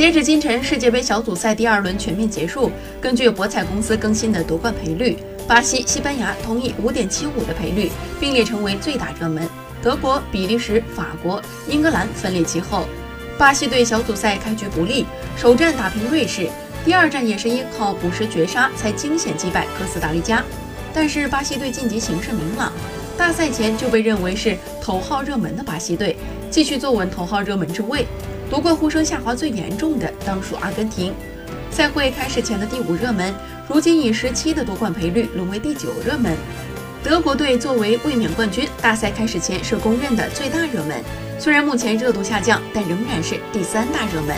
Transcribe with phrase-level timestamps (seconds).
[0.00, 2.72] 截止今晨，世界杯小组赛第二轮全面结束。
[3.02, 9.46] 根据博彩公司更新的夺冠赔率，巴西、西班牙同以五点七五的赔率并列成为最大热门，
[9.82, 12.86] 德国、比利时、法国、英格兰分列其后。
[13.36, 15.04] 巴西队小组赛开局不利，
[15.36, 16.48] 首战打平瑞士，
[16.82, 20.42] 第二战也是依靠补时绝杀才惊险击败哥斯达黎加。
[20.94, 22.72] 但是巴西队晋级形势明朗，
[23.18, 26.16] 大赛前就被认为是头号热门的巴西队，
[26.50, 28.06] 继续坐稳头号热门之位。
[28.50, 31.14] 夺冠呼声下滑最严重的当属阿根廷，
[31.70, 33.32] 赛会开始前的第五热门，
[33.68, 36.36] 如今以十七的夺冠赔率沦为第九热门。
[37.00, 41.00] 德国队作为卫冕冠军，大赛开始前是公认的最大热门。
[41.38, 44.36] 虽然目前热度下降，但仍然是第三大热门。